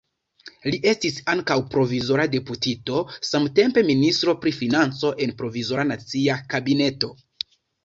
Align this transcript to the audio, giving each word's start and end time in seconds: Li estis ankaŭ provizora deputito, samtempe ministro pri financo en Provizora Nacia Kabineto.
Li 0.69 0.77
estis 0.91 1.19
ankaŭ 1.33 1.57
provizora 1.75 2.25
deputito, 2.37 3.03
samtempe 3.29 3.85
ministro 3.91 4.37
pri 4.47 4.55
financo 4.63 5.15
en 5.29 5.37
Provizora 5.45 5.89
Nacia 5.93 6.43
Kabineto. 6.57 7.15